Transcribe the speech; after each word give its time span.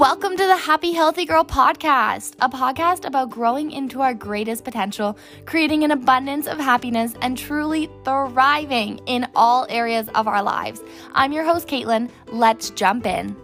Welcome 0.00 0.38
to 0.38 0.46
the 0.46 0.56
Happy 0.56 0.92
Healthy 0.92 1.26
Girl 1.26 1.44
podcast, 1.44 2.32
a 2.40 2.48
podcast 2.48 3.04
about 3.04 3.28
growing 3.28 3.70
into 3.70 4.00
our 4.00 4.14
greatest 4.14 4.64
potential, 4.64 5.18
creating 5.44 5.84
an 5.84 5.90
abundance 5.90 6.46
of 6.46 6.56
happiness, 6.56 7.12
and 7.20 7.36
truly 7.36 7.90
thriving 8.02 8.98
in 9.04 9.28
all 9.34 9.66
areas 9.68 10.08
of 10.14 10.26
our 10.26 10.42
lives. 10.42 10.80
I'm 11.12 11.32
your 11.32 11.44
host, 11.44 11.68
Caitlin. 11.68 12.10
Let's 12.28 12.70
jump 12.70 13.04
in. 13.04 13.36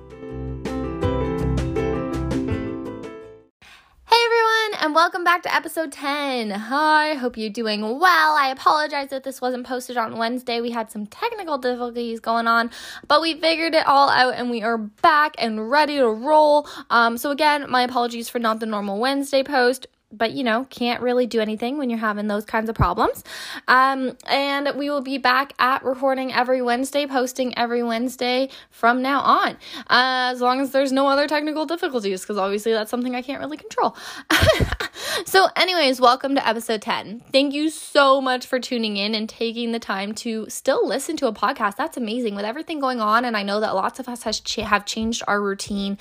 Welcome 4.96 5.24
back 5.24 5.42
to 5.42 5.54
episode 5.54 5.92
10. 5.92 6.48
Hi, 6.52 7.12
hope 7.16 7.36
you're 7.36 7.50
doing 7.50 7.82
well. 7.82 8.34
I 8.34 8.48
apologize 8.48 9.10
that 9.10 9.24
this 9.24 9.42
wasn't 9.42 9.66
posted 9.66 9.98
on 9.98 10.16
Wednesday. 10.16 10.62
We 10.62 10.70
had 10.70 10.90
some 10.90 11.04
technical 11.04 11.58
difficulties 11.58 12.18
going 12.18 12.46
on, 12.46 12.70
but 13.06 13.20
we 13.20 13.38
figured 13.38 13.74
it 13.74 13.86
all 13.86 14.08
out 14.08 14.36
and 14.36 14.50
we 14.50 14.62
are 14.62 14.78
back 14.78 15.34
and 15.36 15.70
ready 15.70 15.98
to 15.98 16.08
roll. 16.08 16.66
Um, 16.88 17.18
so, 17.18 17.30
again, 17.30 17.66
my 17.68 17.82
apologies 17.82 18.30
for 18.30 18.38
not 18.38 18.58
the 18.58 18.64
normal 18.64 18.98
Wednesday 18.98 19.42
post 19.42 19.86
but 20.12 20.32
you 20.32 20.44
know, 20.44 20.64
can't 20.70 21.02
really 21.02 21.26
do 21.26 21.40
anything 21.40 21.78
when 21.78 21.90
you're 21.90 21.98
having 21.98 22.28
those 22.28 22.44
kinds 22.44 22.68
of 22.68 22.76
problems. 22.76 23.24
Um, 23.66 24.16
and 24.26 24.70
we 24.76 24.88
will 24.88 25.00
be 25.00 25.18
back 25.18 25.52
at 25.58 25.84
recording 25.84 26.32
every 26.32 26.62
Wednesday, 26.62 27.06
posting 27.06 27.56
every 27.58 27.82
Wednesday 27.82 28.48
from 28.70 29.02
now 29.02 29.20
on, 29.20 29.50
uh, 29.88 30.30
as 30.32 30.40
long 30.40 30.60
as 30.60 30.70
there's 30.70 30.92
no 30.92 31.08
other 31.08 31.26
technical 31.26 31.66
difficulties, 31.66 32.20
because 32.22 32.38
obviously 32.38 32.72
that's 32.72 32.90
something 32.90 33.14
I 33.14 33.22
can't 33.22 33.40
really 33.40 33.56
control. 33.56 33.96
so, 35.24 35.48
anyways, 35.56 36.00
welcome 36.00 36.34
to 36.36 36.46
episode 36.46 36.82
10. 36.82 37.24
Thank 37.32 37.52
you 37.52 37.68
so 37.68 38.20
much 38.20 38.46
for 38.46 38.60
tuning 38.60 38.96
in 38.96 39.14
and 39.14 39.28
taking 39.28 39.72
the 39.72 39.80
time 39.80 40.14
to 40.16 40.46
still 40.48 40.86
listen 40.86 41.16
to 41.16 41.26
a 41.26 41.32
podcast. 41.32 41.76
That's 41.76 41.96
amazing 41.96 42.36
with 42.36 42.44
everything 42.44 42.78
going 42.78 43.00
on. 43.00 43.24
And 43.24 43.36
I 43.36 43.42
know 43.42 43.60
that 43.60 43.74
lots 43.74 43.98
of 43.98 44.08
us 44.08 44.22
has 44.22 44.40
ch- 44.40 44.56
have 44.56 44.86
changed 44.86 45.22
our 45.26 45.42
routine 45.42 45.98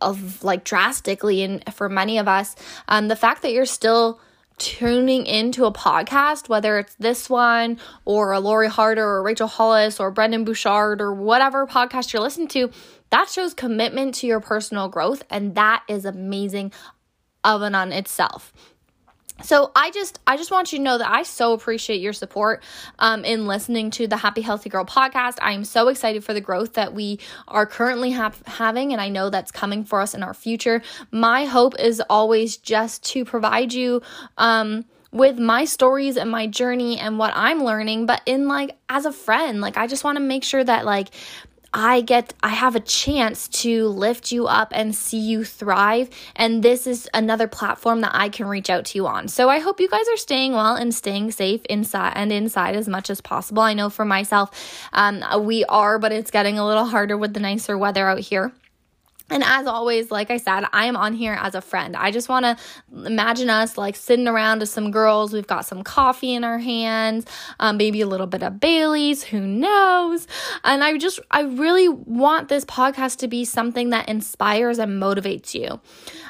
of 0.00 0.42
like 0.42 0.64
drastically 0.64 1.42
and 1.42 1.62
for 1.74 1.88
many 1.88 2.18
of 2.18 2.28
us 2.28 2.56
um, 2.88 3.08
the 3.08 3.16
fact 3.16 3.42
that 3.42 3.52
you're 3.52 3.66
still 3.66 4.20
tuning 4.60 5.24
into 5.24 5.64
a 5.64 5.72
podcast, 5.72 6.50
whether 6.50 6.78
it's 6.78 6.94
this 6.96 7.30
one 7.30 7.78
or 8.04 8.32
a 8.32 8.40
Lori 8.40 8.68
Harder 8.68 9.02
or 9.02 9.22
Rachel 9.22 9.48
Hollis 9.48 9.98
or 9.98 10.10
Brendon 10.10 10.44
Burchard 10.44 11.00
or 11.00 11.14
whatever 11.14 11.66
podcast 11.66 12.12
you're 12.12 12.20
listening 12.20 12.48
to, 12.48 12.70
that 13.08 13.30
shows 13.30 13.54
commitment 13.54 14.14
to 14.16 14.26
your 14.26 14.38
personal 14.38 14.88
growth. 14.88 15.24
And 15.30 15.54
that 15.54 15.82
is 15.88 16.04
amazing 16.04 16.72
of 17.42 17.62
and 17.62 17.74
on 17.74 17.90
itself 17.90 18.52
so 19.42 19.70
i 19.76 19.90
just 19.90 20.18
i 20.26 20.36
just 20.36 20.50
want 20.50 20.72
you 20.72 20.78
to 20.78 20.84
know 20.84 20.98
that 20.98 21.10
i 21.10 21.22
so 21.22 21.52
appreciate 21.52 22.00
your 22.00 22.12
support 22.12 22.62
um, 22.98 23.24
in 23.24 23.46
listening 23.46 23.90
to 23.90 24.06
the 24.06 24.16
happy 24.16 24.40
healthy 24.40 24.68
girl 24.68 24.84
podcast. 24.84 25.38
I 25.40 25.52
am 25.52 25.64
so 25.64 25.88
excited 25.88 26.24
for 26.24 26.34
the 26.34 26.40
growth 26.40 26.74
that 26.74 26.94
we 26.94 27.18
are 27.48 27.66
currently 27.66 28.12
ha- 28.12 28.32
having 28.46 28.92
and 28.92 29.00
i 29.00 29.08
know 29.08 29.30
that's 29.30 29.50
coming 29.50 29.84
for 29.84 30.00
us 30.00 30.14
in 30.14 30.22
our 30.22 30.34
future. 30.34 30.82
My 31.10 31.44
hope 31.44 31.78
is 31.78 32.02
always 32.08 32.56
just 32.56 33.04
to 33.12 33.24
provide 33.24 33.72
you 33.72 34.02
um, 34.38 34.84
with 35.12 35.38
my 35.38 35.64
stories 35.64 36.16
and 36.16 36.30
my 36.30 36.46
journey 36.46 36.98
and 36.98 37.18
what 37.18 37.32
I'm 37.34 37.64
learning, 37.64 38.06
but 38.06 38.22
in 38.26 38.46
like 38.46 38.76
as 38.88 39.06
a 39.06 39.12
friend, 39.12 39.60
like 39.60 39.76
I 39.76 39.86
just 39.86 40.04
want 40.04 40.16
to 40.16 40.22
make 40.22 40.44
sure 40.44 40.62
that 40.62 40.84
like 40.84 41.08
I 41.72 42.00
get 42.00 42.34
I 42.42 42.48
have 42.48 42.74
a 42.74 42.80
chance 42.80 43.46
to 43.48 43.88
lift 43.88 44.32
you 44.32 44.46
up 44.46 44.72
and 44.74 44.94
see 44.94 45.18
you 45.18 45.44
thrive 45.44 46.10
and 46.34 46.62
this 46.62 46.86
is 46.86 47.08
another 47.14 47.46
platform 47.46 48.00
that 48.00 48.10
I 48.12 48.28
can 48.28 48.46
reach 48.46 48.68
out 48.68 48.86
to 48.86 48.98
you 48.98 49.06
on. 49.06 49.28
So 49.28 49.48
I 49.48 49.60
hope 49.60 49.78
you 49.80 49.88
guys 49.88 50.08
are 50.08 50.16
staying 50.16 50.52
well 50.52 50.74
and 50.74 50.92
staying 50.94 51.30
safe 51.30 51.64
inside 51.66 52.14
and 52.16 52.32
inside 52.32 52.74
as 52.74 52.88
much 52.88 53.08
as 53.08 53.20
possible. 53.20 53.62
I 53.62 53.74
know 53.74 53.88
for 53.88 54.04
myself 54.04 54.50
um, 54.92 55.22
we 55.44 55.64
are 55.66 55.98
but 55.98 56.12
it's 56.12 56.30
getting 56.30 56.58
a 56.58 56.66
little 56.66 56.86
harder 56.86 57.16
with 57.16 57.34
the 57.34 57.40
nicer 57.40 57.78
weather 57.78 58.08
out 58.08 58.20
here. 58.20 58.52
And 59.30 59.44
as 59.44 59.66
always, 59.66 60.10
like 60.10 60.30
I 60.30 60.36
said, 60.36 60.64
I 60.72 60.86
am 60.86 60.96
on 60.96 61.14
here 61.14 61.38
as 61.40 61.54
a 61.54 61.60
friend. 61.60 61.96
I 61.96 62.10
just 62.10 62.28
want 62.28 62.44
to 62.44 62.56
imagine 63.06 63.48
us 63.48 63.78
like 63.78 63.96
sitting 63.96 64.28
around 64.28 64.60
with 64.60 64.68
some 64.68 64.90
girls. 64.90 65.32
We've 65.32 65.46
got 65.46 65.64
some 65.64 65.82
coffee 65.82 66.34
in 66.34 66.44
our 66.44 66.58
hands, 66.58 67.26
um, 67.60 67.76
maybe 67.76 68.00
a 68.00 68.06
little 68.06 68.26
bit 68.26 68.42
of 68.42 68.60
Bailey's, 68.60 69.22
who 69.22 69.40
knows? 69.40 70.26
And 70.64 70.82
I 70.82 70.96
just, 70.98 71.20
I 71.30 71.42
really 71.42 71.88
want 71.88 72.48
this 72.48 72.64
podcast 72.64 73.18
to 73.18 73.28
be 73.28 73.44
something 73.44 73.90
that 73.90 74.08
inspires 74.08 74.78
and 74.78 75.00
motivates 75.00 75.54
you. 75.54 75.80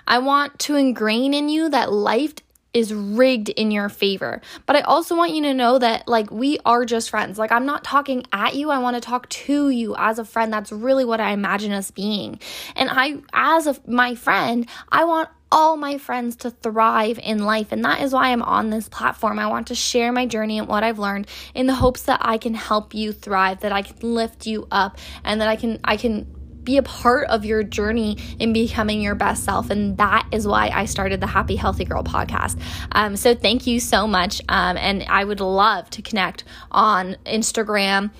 I 0.07 0.19
want 0.19 0.59
to 0.61 0.77
ingrain 0.77 1.35
in 1.35 1.49
you 1.49 1.69
that 1.71 1.93
life 1.93 2.35
is 2.73 2.95
rigged 2.95 3.49
in 3.49 3.71
your 3.71 3.89
favor. 3.89 4.41
But 4.67 4.77
I 4.77 4.81
also 4.83 5.17
want 5.17 5.33
you 5.33 5.43
to 5.43 5.55
know 5.55 5.79
that 5.79 6.07
like 6.07 6.31
we 6.31 6.59
are 6.65 6.85
just 6.85 7.11
friends. 7.11 7.39
Like 7.39 7.53
I'm 7.53 7.67
not 7.67 7.85
talking 7.85 8.25
at 8.33 8.55
you. 8.55 8.71
I 8.71 8.79
want 8.79 8.97
to 8.97 9.01
talk 9.01 9.29
to 9.29 9.71
you 9.71 9.95
as 9.97 10.19
a 10.19 10.25
friend. 10.25 10.53
That's 10.53 10.73
really 10.73 11.05
what 11.05 11.21
I 11.21 11.33
imagine 11.33 11.73
us 11.73 11.91
being. 11.91 12.41
And 12.77 12.89
I 12.91 13.17
as 13.33 13.67
a 13.67 13.77
my 13.87 14.15
friend, 14.15 14.69
I 14.91 15.05
want 15.05 15.29
all 15.53 15.77
my 15.77 15.99
friends 15.99 16.37
to 16.37 16.51
thrive 16.51 17.19
in 17.21 17.45
life. 17.45 17.73
And 17.73 17.85
that 17.85 18.03
is 18.03 18.13
why 18.13 18.29
I'm 18.29 18.43
on 18.43 18.71
this 18.71 18.89
platform. 18.89 19.39
I 19.39 19.49
want 19.49 19.69
to 19.69 19.75
share 19.75 20.13
my 20.13 20.27
journey 20.27 20.59
and 20.59 20.69
what 20.69 20.85
I've 20.85 20.99
learned 20.99 21.27
in 21.55 21.67
the 21.67 21.75
hopes 21.75 22.03
that 22.03 22.21
I 22.23 22.39
can 22.39 22.55
help 22.55 22.95
you 22.95 23.13
thrive, 23.13 23.61
that 23.61 23.73
I 23.73 23.83
can 23.83 23.97
lift 24.15 24.47
you 24.47 24.69
up 24.71 24.99
and 25.25 25.41
that 25.41 25.49
I 25.49 25.57
can 25.57 25.81
I 25.83 25.97
can 25.97 26.40
be 26.71 26.77
a 26.77 26.83
part 26.85 27.27
of 27.29 27.45
your 27.45 27.65
journey 27.65 28.17
in 28.39 28.53
becoming 28.53 29.01
your 29.01 29.17
best 29.17 29.43
self. 29.43 29.71
And 29.71 29.97
that 29.97 30.29
is 30.31 30.47
why 30.47 30.69
I 30.69 30.85
started 30.85 31.21
the 31.21 31.27
Happy 31.27 31.57
Healthy 31.57 31.85
Girl 31.85 32.05
podcast. 32.05 32.61
Um, 32.93 33.17
so 33.17 33.35
thank 33.35 33.67
you 33.67 33.81
so 33.81 34.07
much. 34.07 34.41
Um, 34.49 34.77
and 34.77 35.05
I 35.09 35.25
would 35.25 35.41
love 35.41 35.91
to 35.91 36.03
connect 36.03 36.45
on 36.71 37.17
Instagram. 37.27 38.13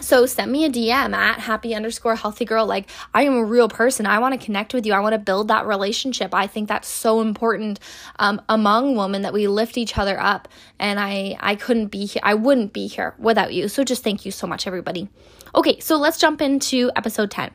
So 0.00 0.26
send 0.26 0.50
me 0.50 0.64
a 0.64 0.70
DM 0.70 1.14
at 1.14 1.40
happy 1.40 1.74
underscore 1.74 2.16
healthy 2.16 2.44
girl. 2.44 2.66
Like 2.66 2.88
I 3.14 3.22
am 3.22 3.34
a 3.34 3.44
real 3.44 3.68
person. 3.68 4.06
I 4.06 4.18
want 4.18 4.38
to 4.38 4.44
connect 4.44 4.74
with 4.74 4.86
you. 4.86 4.92
I 4.92 5.00
want 5.00 5.14
to 5.14 5.18
build 5.18 5.48
that 5.48 5.66
relationship. 5.66 6.34
I 6.34 6.46
think 6.46 6.68
that's 6.68 6.88
so 6.88 7.20
important 7.20 7.80
um, 8.18 8.40
among 8.48 8.96
women 8.96 9.22
that 9.22 9.32
we 9.32 9.46
lift 9.46 9.76
each 9.78 9.98
other 9.98 10.18
up. 10.20 10.48
And 10.78 10.98
I 10.98 11.36
I 11.40 11.54
couldn't 11.54 11.88
be 11.88 12.06
here. 12.06 12.22
I 12.24 12.34
wouldn't 12.34 12.72
be 12.72 12.86
here 12.86 13.14
without 13.18 13.52
you. 13.52 13.68
So 13.68 13.84
just 13.84 14.02
thank 14.02 14.24
you 14.24 14.32
so 14.32 14.46
much, 14.46 14.66
everybody. 14.66 15.08
Okay, 15.52 15.80
so 15.80 15.96
let's 15.96 16.16
jump 16.16 16.40
into 16.40 16.92
episode 16.94 17.30
10. 17.30 17.50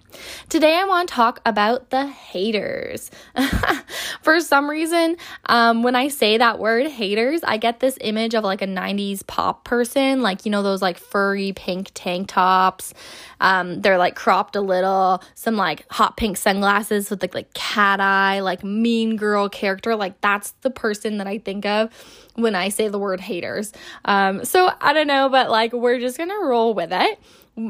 Today 0.49 0.75
I 0.75 0.83
want 0.83 1.07
to 1.07 1.15
talk 1.15 1.39
about 1.45 1.91
the 1.91 2.07
haters. 2.07 3.09
For 4.21 4.41
some 4.41 4.69
reason, 4.69 5.15
um, 5.45 5.81
when 5.81 5.95
I 5.95 6.09
say 6.09 6.37
that 6.37 6.59
word 6.59 6.87
haters, 6.87 7.41
I 7.43 7.55
get 7.55 7.79
this 7.79 7.97
image 8.01 8.35
of 8.35 8.43
like 8.43 8.61
a 8.61 8.67
90s 8.67 9.25
pop 9.25 9.63
person, 9.63 10.21
like, 10.21 10.45
you 10.45 10.51
know, 10.51 10.61
those 10.61 10.81
like 10.81 10.97
furry 10.97 11.53
pink 11.53 11.91
tank 11.93 12.27
tops. 12.35 12.93
Um, 13.39 13.81
they're 13.81 13.97
like 13.97 14.15
cropped 14.15 14.55
a 14.55 14.61
little, 14.61 15.23
some 15.35 15.55
like 15.55 15.85
hot 15.91 16.17
pink 16.17 16.37
sunglasses 16.37 17.09
with 17.09 17.21
like, 17.21 17.33
like 17.33 17.53
cat 17.53 17.99
eye, 18.01 18.41
like 18.41 18.63
mean 18.63 19.15
girl 19.15 19.47
character. 19.49 19.95
Like, 19.95 20.19
that's 20.21 20.51
the 20.61 20.69
person 20.69 21.17
that 21.19 21.27
I 21.27 21.37
think 21.37 21.65
of 21.65 21.89
when 22.35 22.55
I 22.55 22.69
say 22.69 22.87
the 22.89 22.99
word 22.99 23.21
haters. 23.21 23.71
Um, 24.03 24.43
so 24.43 24.69
I 24.81 24.93
don't 24.93 25.07
know, 25.07 25.29
but 25.29 25.49
like, 25.49 25.71
we're 25.73 25.99
just 25.99 26.17
gonna 26.17 26.39
roll 26.39 26.73
with 26.73 26.91
it 26.91 27.19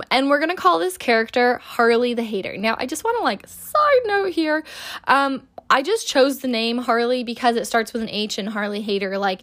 and 0.10 0.30
we're 0.30 0.40
gonna 0.40 0.56
call 0.56 0.80
this 0.80 0.98
character 0.98 1.60
Harley 1.60 2.14
the 2.14 2.24
Hater. 2.24 2.58
Now, 2.58 2.76
I 2.78 2.86
just 2.86 3.04
want 3.04 3.18
to 3.20 3.24
like 3.24 3.48
side 3.48 4.02
note 4.06 4.32
here. 4.32 4.64
Um, 5.08 5.48
I 5.70 5.82
just 5.82 6.08
chose 6.08 6.40
the 6.40 6.48
name 6.48 6.78
Harley 6.80 7.24
because 7.24 7.56
it 7.56 7.66
starts 7.66 7.94
with 7.94 8.02
an 8.02 8.10
H 8.10 8.38
and 8.38 8.50
Harley 8.50 8.82
Hater. 8.82 9.18
Like, 9.18 9.42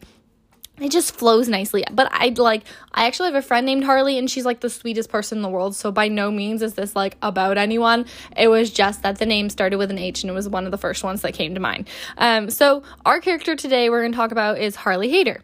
it 0.85 0.91
just 0.91 1.17
flows 1.17 1.49
nicely. 1.49 1.85
But 1.93 2.09
I 2.13 2.29
like, 2.37 2.65
I 2.93 3.07
actually 3.07 3.27
have 3.27 3.35
a 3.35 3.43
friend 3.43 3.67
named 3.67 3.85
Harley, 3.85 4.19
and 4.19 4.31
she's 4.31 4.45
like 4.45 4.61
the 4.61 4.71
sweetest 4.71 5.11
person 5.11 5.39
in 5.39 5.43
the 5.43 5.49
world. 5.49 5.75
So 5.75 5.91
by 5.91 6.09
no 6.09 6.31
means 6.31 6.63
is 6.63 6.75
this 6.75 6.95
like 6.97 7.17
about 7.23 7.59
anyone. 7.59 8.07
It 8.37 8.49
was 8.49 8.71
just 8.71 9.03
that 9.03 9.19
the 9.19 9.27
name 9.27 9.51
started 9.51 9.77
with 9.77 9.91
an 9.91 9.99
H, 9.99 10.23
and 10.23 10.31
it 10.31 10.35
was 10.35 10.49
one 10.49 10.65
of 10.65 10.71
the 10.71 10.79
first 10.79 11.05
ones 11.05 11.23
that 11.23 11.35
came 11.35 11.55
to 11.55 11.61
mind. 11.61 11.89
Um, 12.19 12.51
so 12.51 12.83
our 13.05 13.21
character 13.21 13.57
today 13.57 13.91
we're 13.91 14.03
gonna 14.03 14.17
talk 14.17 14.33
about 14.33 14.59
is 14.59 14.77
Harley 14.77 15.09
Hater 15.09 15.43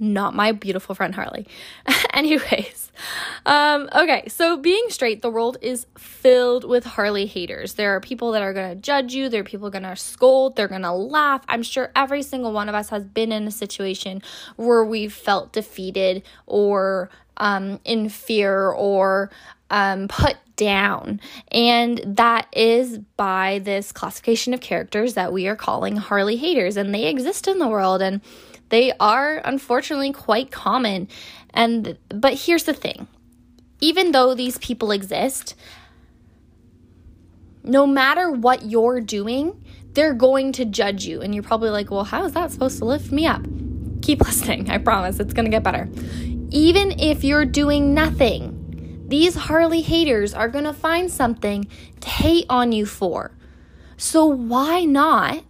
not 0.00 0.34
my 0.34 0.52
beautiful 0.52 0.94
friend 0.94 1.14
Harley. 1.14 1.46
Anyways, 2.12 2.92
um, 3.46 3.88
okay, 3.94 4.24
so 4.28 4.56
being 4.56 4.86
straight, 4.88 5.22
the 5.22 5.30
world 5.30 5.56
is 5.60 5.86
filled 5.96 6.64
with 6.64 6.84
Harley 6.84 7.26
haters. 7.26 7.74
There 7.74 7.94
are 7.94 8.00
people 8.00 8.32
that 8.32 8.42
are 8.42 8.52
gonna 8.52 8.74
judge 8.74 9.14
you, 9.14 9.28
there 9.28 9.40
are 9.40 9.44
people 9.44 9.70
gonna 9.70 9.96
scold, 9.96 10.56
they're 10.56 10.68
gonna 10.68 10.94
laugh. 10.94 11.44
I'm 11.48 11.62
sure 11.62 11.90
every 11.94 12.22
single 12.22 12.52
one 12.52 12.68
of 12.68 12.74
us 12.74 12.88
has 12.90 13.04
been 13.04 13.32
in 13.32 13.46
a 13.46 13.52
situation 13.52 14.22
where 14.56 14.84
we've 14.84 15.12
felt 15.12 15.52
defeated 15.52 16.22
or 16.46 17.10
um, 17.36 17.80
in 17.84 18.08
fear 18.08 18.70
or 18.70 19.30
um, 19.70 20.08
put 20.08 20.36
down. 20.56 21.20
And 21.52 22.02
that 22.04 22.48
is 22.52 22.98
by 23.16 23.60
this 23.60 23.92
classification 23.92 24.52
of 24.52 24.60
characters 24.60 25.14
that 25.14 25.32
we 25.32 25.46
are 25.46 25.56
calling 25.56 25.96
Harley 25.96 26.36
haters. 26.36 26.76
And 26.76 26.94
they 26.94 27.06
exist 27.06 27.48
in 27.48 27.58
the 27.58 27.68
world. 27.68 28.02
And 28.02 28.20
they 28.68 28.92
are 29.00 29.40
unfortunately 29.44 30.12
quite 30.12 30.50
common. 30.50 31.08
And 31.54 31.98
but 32.08 32.34
here's 32.34 32.64
the 32.64 32.74
thing. 32.74 33.08
Even 33.80 34.12
though 34.12 34.34
these 34.34 34.58
people 34.58 34.90
exist, 34.90 35.54
no 37.62 37.86
matter 37.86 38.30
what 38.30 38.64
you're 38.64 39.00
doing, 39.00 39.62
they're 39.92 40.14
going 40.14 40.52
to 40.52 40.64
judge 40.64 41.04
you. 41.04 41.20
And 41.20 41.34
you're 41.34 41.44
probably 41.44 41.70
like, 41.70 41.90
well, 41.90 42.04
how 42.04 42.24
is 42.24 42.32
that 42.32 42.50
supposed 42.50 42.78
to 42.78 42.84
lift 42.84 43.12
me 43.12 43.26
up? 43.26 43.44
Keep 44.02 44.20
listening. 44.26 44.70
I 44.70 44.78
promise 44.78 45.20
it's 45.20 45.32
going 45.32 45.44
to 45.44 45.50
get 45.50 45.62
better. 45.62 45.88
Even 46.50 46.98
if 46.98 47.24
you're 47.24 47.44
doing 47.44 47.94
nothing, 47.94 49.04
these 49.06 49.34
Harley 49.34 49.80
haters 49.80 50.34
are 50.34 50.48
going 50.48 50.64
to 50.64 50.72
find 50.72 51.10
something 51.10 51.66
to 52.00 52.08
hate 52.08 52.46
on 52.48 52.72
you 52.72 52.86
for. 52.86 53.32
So 53.96 54.26
why 54.26 54.84
not 54.84 55.42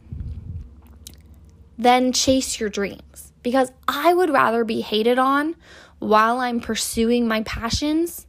then 1.78 2.12
chase 2.12 2.58
your 2.60 2.68
dreams? 2.68 3.32
Because 3.42 3.72
I 3.86 4.12
would 4.12 4.30
rather 4.30 4.64
be 4.64 4.80
hated 4.80 5.18
on 5.18 5.54
while 6.00 6.40
I'm 6.40 6.60
pursuing 6.60 7.26
my 7.26 7.42
passions 7.42 8.26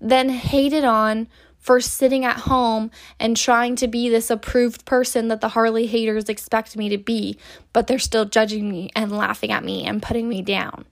than 0.00 0.28
hated 0.28 0.84
on 0.84 1.28
for 1.58 1.80
sitting 1.80 2.24
at 2.24 2.36
home 2.36 2.90
and 3.18 3.36
trying 3.36 3.76
to 3.76 3.88
be 3.88 4.08
this 4.08 4.30
approved 4.30 4.84
person 4.84 5.28
that 5.28 5.40
the 5.40 5.50
Harley 5.50 5.86
haters 5.86 6.28
expect 6.28 6.76
me 6.76 6.88
to 6.88 6.98
be, 6.98 7.36
but 7.72 7.86
they're 7.86 7.98
still 7.98 8.24
judging 8.24 8.70
me 8.70 8.90
and 8.94 9.12
laughing 9.12 9.50
at 9.50 9.64
me 9.64 9.84
and 9.84 10.02
putting 10.02 10.28
me 10.28 10.40
down. 10.40 10.84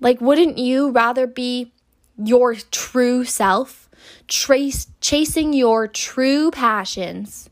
Like, 0.00 0.20
wouldn't 0.20 0.58
you 0.58 0.90
rather 0.90 1.26
be 1.26 1.72
your 2.22 2.54
true 2.54 3.24
self, 3.24 3.88
trace, 4.28 4.88
chasing 5.00 5.52
your 5.52 5.86
true 5.86 6.50
passions? 6.50 7.48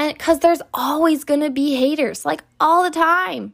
And 0.00 0.16
because 0.16 0.38
there's 0.38 0.62
always 0.72 1.24
going 1.24 1.40
to 1.40 1.50
be 1.50 1.74
haters, 1.74 2.24
like 2.24 2.42
all 2.58 2.82
the 2.82 2.90
time. 2.90 3.52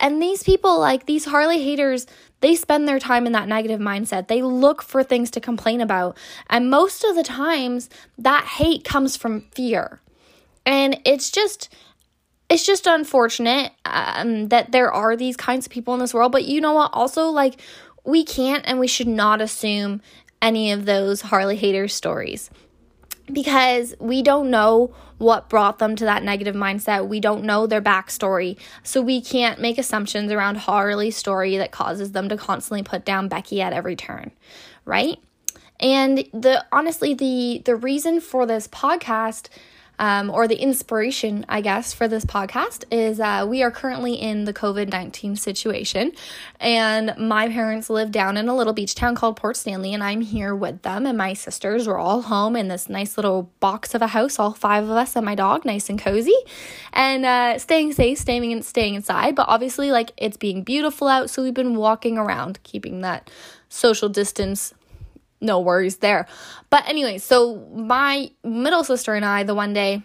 And 0.00 0.20
these 0.20 0.42
people, 0.42 0.80
like 0.80 1.06
these 1.06 1.24
Harley 1.24 1.62
haters, 1.62 2.04
they 2.40 2.56
spend 2.56 2.88
their 2.88 2.98
time 2.98 3.24
in 3.24 3.30
that 3.30 3.46
negative 3.46 3.78
mindset. 3.78 4.26
They 4.26 4.42
look 4.42 4.82
for 4.82 5.04
things 5.04 5.30
to 5.30 5.40
complain 5.40 5.80
about. 5.80 6.18
And 6.50 6.68
most 6.68 7.04
of 7.04 7.14
the 7.14 7.22
times, 7.22 7.90
that 8.18 8.44
hate 8.44 8.82
comes 8.82 9.16
from 9.16 9.42
fear. 9.52 10.00
And 10.66 10.98
it's 11.04 11.30
just, 11.30 11.72
it's 12.50 12.66
just 12.66 12.88
unfortunate 12.88 13.70
um, 13.84 14.48
that 14.48 14.72
there 14.72 14.92
are 14.92 15.14
these 15.14 15.36
kinds 15.36 15.64
of 15.64 15.70
people 15.70 15.94
in 15.94 16.00
this 16.00 16.12
world. 16.12 16.32
But 16.32 16.46
you 16.46 16.60
know 16.60 16.72
what? 16.72 16.90
Also, 16.92 17.28
like, 17.28 17.60
we 18.02 18.24
can't 18.24 18.64
and 18.66 18.80
we 18.80 18.88
should 18.88 19.06
not 19.06 19.40
assume 19.40 20.02
any 20.40 20.72
of 20.72 20.86
those 20.86 21.20
Harley 21.20 21.54
haters 21.54 21.94
stories 21.94 22.50
because 23.30 23.94
we 23.98 24.22
don't 24.22 24.50
know 24.50 24.94
what 25.18 25.48
brought 25.48 25.78
them 25.78 25.94
to 25.96 26.04
that 26.04 26.22
negative 26.24 26.54
mindset. 26.54 27.06
We 27.06 27.20
don't 27.20 27.44
know 27.44 27.66
their 27.66 27.82
backstory. 27.82 28.58
So 28.82 29.00
we 29.00 29.20
can't 29.20 29.60
make 29.60 29.78
assumptions 29.78 30.32
around 30.32 30.56
Harley's 30.56 31.16
story 31.16 31.56
that 31.58 31.70
causes 31.70 32.12
them 32.12 32.28
to 32.28 32.36
constantly 32.36 32.82
put 32.82 33.04
down 33.04 33.28
Becky 33.28 33.62
at 33.62 33.72
every 33.72 33.94
turn, 33.94 34.32
right? 34.84 35.18
And 35.78 36.18
the 36.32 36.64
honestly 36.72 37.14
the 37.14 37.62
the 37.64 37.76
reason 37.76 38.20
for 38.20 38.46
this 38.46 38.68
podcast 38.68 39.48
um, 39.98 40.30
or 40.30 40.48
the 40.48 40.56
inspiration, 40.56 41.44
I 41.48 41.60
guess, 41.60 41.92
for 41.92 42.08
this 42.08 42.24
podcast 42.24 42.84
is 42.90 43.20
uh, 43.20 43.46
we 43.48 43.62
are 43.62 43.70
currently 43.70 44.14
in 44.14 44.44
the 44.44 44.52
COVID 44.52 44.90
19 44.90 45.36
situation. 45.36 46.12
And 46.60 47.14
my 47.18 47.48
parents 47.48 47.90
live 47.90 48.10
down 48.10 48.36
in 48.36 48.48
a 48.48 48.56
little 48.56 48.72
beach 48.72 48.94
town 48.94 49.14
called 49.14 49.36
Port 49.36 49.56
Stanley, 49.56 49.94
and 49.94 50.02
I'm 50.02 50.20
here 50.20 50.54
with 50.54 50.82
them. 50.82 51.06
And 51.06 51.16
my 51.16 51.34
sisters 51.34 51.86
are 51.86 51.98
all 51.98 52.22
home 52.22 52.56
in 52.56 52.68
this 52.68 52.88
nice 52.88 53.16
little 53.16 53.50
box 53.60 53.94
of 53.94 54.02
a 54.02 54.08
house, 54.08 54.38
all 54.38 54.52
five 54.52 54.84
of 54.84 54.90
us 54.90 55.14
and 55.14 55.24
my 55.24 55.34
dog, 55.34 55.64
nice 55.64 55.88
and 55.88 55.98
cozy, 55.98 56.36
and 56.92 57.24
uh, 57.24 57.58
staying 57.58 57.92
safe, 57.92 58.18
staying, 58.18 58.62
staying 58.62 58.94
inside. 58.94 59.34
But 59.34 59.48
obviously, 59.48 59.92
like, 59.92 60.12
it's 60.16 60.36
being 60.36 60.62
beautiful 60.62 61.08
out, 61.08 61.30
so 61.30 61.42
we've 61.42 61.54
been 61.54 61.76
walking 61.76 62.18
around, 62.18 62.62
keeping 62.62 63.02
that 63.02 63.30
social 63.68 64.08
distance 64.08 64.74
no 65.42 65.60
worries 65.60 65.96
there. 65.96 66.26
But 66.70 66.88
anyway, 66.88 67.18
so 67.18 67.56
my 67.74 68.30
middle 68.42 68.84
sister 68.84 69.14
and 69.14 69.24
I, 69.24 69.42
the 69.42 69.54
one 69.54 69.72
day, 69.72 70.02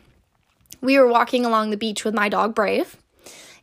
we 0.82 0.98
were 0.98 1.08
walking 1.08 1.46
along 1.46 1.70
the 1.70 1.78
beach 1.78 2.04
with 2.04 2.14
my 2.14 2.30
dog 2.30 2.56
Brave. 2.56 2.98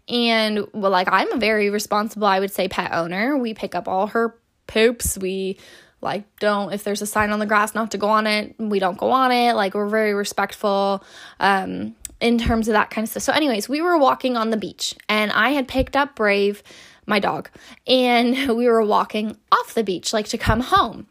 And 0.09 0.67
well, 0.73 0.91
like 0.91 1.09
I'm 1.11 1.32
a 1.32 1.37
very 1.37 1.71
responsible, 1.71 2.26
I 2.26 2.41
would 2.41 2.53
say, 2.53 2.69
pet 2.69 2.93
owner. 2.93 3.37
We 3.37 3.55
pick 3.55 3.75
up 3.75 3.88
all 3.88 4.09
her 4.09 4.38
poops. 4.67 5.19
We 5.19 5.59
like 6.00 6.25
don't 6.38 6.73
if 6.73 6.85
there's 6.85 7.00
a 7.03 7.06
sign 7.06 7.31
on 7.31 7.38
the 7.38 7.47
grass 7.47 7.75
not 7.75 7.91
to 7.93 7.99
go 7.99 8.09
on 8.09 8.27
it, 8.27 8.55
we 8.59 8.79
don't 8.79 8.99
go 8.99 9.11
on 9.11 9.32
it. 9.32 9.55
Like 9.55 9.75
we're 9.75 9.88
very 9.88 10.15
respectful. 10.15 11.03
Um 11.41 11.97
in 12.20 12.38
terms 12.38 12.69
of 12.69 12.73
that 12.73 12.91
kind 12.91 13.05
of 13.05 13.11
stuff. 13.11 13.23
So, 13.23 13.32
anyways, 13.32 13.69
we 13.69 13.82
were 13.82 13.99
walking 13.99 14.37
on 14.37 14.50
the 14.50 14.56
beach 14.56 14.94
and 15.09 15.32
I 15.32 15.50
had 15.50 15.69
picked 15.69 15.97
up 15.97 16.15
Brave 16.15 16.62
my 17.06 17.19
dog, 17.19 17.51
and 17.87 18.49
we 18.56 18.67
were 18.67 18.85
walking 18.85 19.37
off 19.53 19.75
the 19.75 19.85
beach, 19.85 20.12
like 20.12 20.29
to 20.29 20.39
come 20.39 20.61
home. 20.61 21.06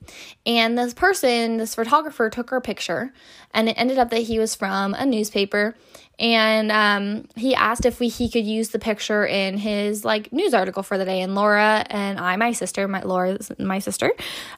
And 0.45 0.77
this 0.77 0.93
person, 0.93 1.57
this 1.57 1.75
photographer, 1.75 2.29
took 2.29 2.51
our 2.51 2.61
picture, 2.61 3.13
and 3.53 3.69
it 3.69 3.73
ended 3.73 3.97
up 3.97 4.09
that 4.09 4.21
he 4.21 4.39
was 4.39 4.55
from 4.55 4.93
a 4.93 5.05
newspaper. 5.05 5.75
And 6.19 6.71
um, 6.71 7.27
he 7.35 7.55
asked 7.55 7.85
if 7.85 7.99
we 7.99 8.07
he 8.07 8.29
could 8.29 8.45
use 8.45 8.69
the 8.69 8.79
picture 8.79 9.25
in 9.25 9.57
his 9.57 10.05
like 10.05 10.31
news 10.31 10.53
article 10.53 10.83
for 10.83 10.97
the 10.97 11.05
day. 11.05 11.21
And 11.21 11.33
Laura 11.33 11.83
and 11.89 12.19
I, 12.19 12.35
my 12.35 12.51
sister, 12.51 12.87
my 12.87 13.01
Laura, 13.01 13.37
my 13.57 13.79
sister, 13.79 14.11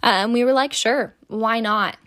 um, 0.04 0.34
we 0.34 0.44
were 0.44 0.54
like, 0.54 0.74
sure, 0.74 1.16
why 1.28 1.62
not? 1.62 1.98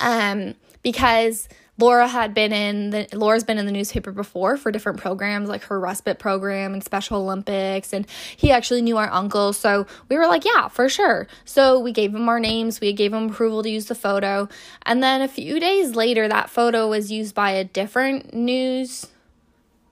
Um, 0.00 0.54
because 0.82 1.48
Laura 1.78 2.08
had 2.08 2.32
been 2.34 2.52
in 2.52 2.90
the 2.90 3.08
Laura's 3.12 3.44
been 3.44 3.58
in 3.58 3.66
the 3.66 3.72
newspaper 3.72 4.12
before 4.12 4.56
for 4.56 4.72
different 4.72 4.98
programs 4.98 5.48
like 5.48 5.64
her 5.64 5.78
respite 5.78 6.18
program 6.18 6.72
and 6.72 6.82
Special 6.82 7.20
Olympics 7.20 7.92
and 7.92 8.06
he 8.36 8.50
actually 8.50 8.82
knew 8.82 8.96
our 8.96 9.10
uncle. 9.10 9.52
So 9.52 9.86
we 10.08 10.16
were 10.16 10.26
like 10.26 10.44
yeah 10.44 10.68
for 10.68 10.88
sure. 10.88 11.26
So 11.44 11.78
we 11.78 11.92
gave 11.92 12.14
him 12.14 12.28
our 12.28 12.40
names. 12.40 12.80
We 12.80 12.92
gave 12.92 13.12
him 13.12 13.30
approval 13.30 13.62
to 13.62 13.70
use 13.70 13.86
the 13.86 13.94
photo. 13.94 14.48
And 14.84 15.02
then 15.02 15.20
a 15.22 15.28
few 15.28 15.60
days 15.60 15.94
later 15.94 16.28
that 16.28 16.50
photo 16.50 16.88
was 16.88 17.12
used 17.12 17.34
by 17.34 17.50
a 17.50 17.64
different 17.64 18.32
news 18.32 19.06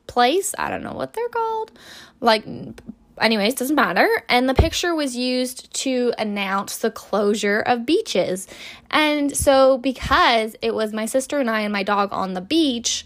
place. 0.06 0.54
I 0.58 0.70
don't 0.70 0.82
know 0.82 0.92
what 0.92 1.12
they're 1.12 1.28
called. 1.28 1.72
Like 2.20 2.44
anyways, 3.20 3.54
doesn't 3.54 3.76
matter. 3.76 4.08
And 4.28 4.48
the 4.48 4.54
picture 4.54 4.94
was 4.94 5.16
used 5.16 5.72
to 5.74 6.12
announce 6.18 6.78
the 6.78 6.90
closure 6.90 7.60
of 7.60 7.86
beaches. 7.86 8.46
And 8.90 9.36
so, 9.36 9.78
because 9.78 10.56
it 10.62 10.74
was 10.74 10.92
my 10.92 11.06
sister 11.06 11.38
and 11.38 11.50
I 11.50 11.60
and 11.60 11.72
my 11.72 11.82
dog 11.82 12.10
on 12.12 12.34
the 12.34 12.40
beach, 12.40 13.04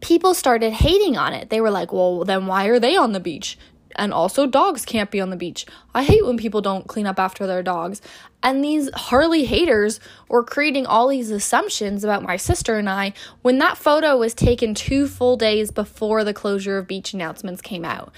people 0.00 0.34
started 0.34 0.72
hating 0.72 1.16
on 1.16 1.32
it. 1.32 1.50
They 1.50 1.60
were 1.60 1.70
like, 1.70 1.92
well, 1.92 2.24
then 2.24 2.46
why 2.46 2.66
are 2.66 2.78
they 2.78 2.96
on 2.96 3.12
the 3.12 3.20
beach? 3.20 3.58
And 3.96 4.12
also, 4.12 4.46
dogs 4.46 4.84
can't 4.84 5.10
be 5.10 5.20
on 5.20 5.30
the 5.30 5.36
beach. 5.36 5.66
I 5.92 6.04
hate 6.04 6.24
when 6.24 6.36
people 6.36 6.60
don't 6.60 6.86
clean 6.86 7.06
up 7.06 7.18
after 7.18 7.46
their 7.46 7.64
dogs. 7.64 8.00
And 8.42 8.62
these 8.62 8.88
Harley 8.94 9.44
haters 9.44 9.98
were 10.28 10.44
creating 10.44 10.86
all 10.86 11.08
these 11.08 11.32
assumptions 11.32 12.04
about 12.04 12.22
my 12.22 12.36
sister 12.36 12.78
and 12.78 12.88
I 12.88 13.12
when 13.42 13.58
that 13.58 13.76
photo 13.76 14.16
was 14.16 14.34
taken 14.34 14.74
two 14.74 15.08
full 15.08 15.36
days 15.36 15.72
before 15.72 16.22
the 16.22 16.32
closure 16.32 16.78
of 16.78 16.86
beach 16.86 17.12
announcements 17.12 17.60
came 17.60 17.84
out. 17.84 18.12